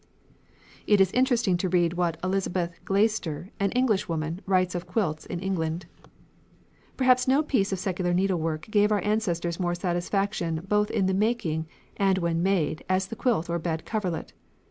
It 0.87 0.99
is 0.99 1.11
interesting 1.11 1.57
to 1.57 1.69
read 1.69 1.93
what 1.93 2.17
Elizabeth 2.23 2.71
Glaister, 2.85 3.51
an 3.59 3.69
Englishwoman, 3.73 4.41
writes 4.47 4.73
of 4.73 4.87
quilts 4.87 5.27
in 5.27 5.39
England: 5.39 5.85
"Perhaps 6.97 7.27
no 7.27 7.43
piece 7.43 7.71
of 7.71 7.77
secular 7.77 8.11
needlework 8.11 8.61
gave 8.71 8.91
our 8.91 9.03
ancestors 9.03 9.59
more 9.59 9.75
satisfaction, 9.75 10.65
both 10.67 10.89
in 10.89 11.05
the 11.05 11.13
making 11.13 11.67
and 11.97 12.17
when 12.17 12.41
made, 12.41 12.83
as 12.89 13.05
the 13.09 13.15
quilt 13.15 13.47
or 13.47 13.59
bed 13.59 13.85
coverlet. 13.85 14.33